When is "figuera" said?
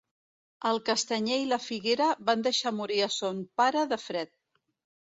1.67-2.09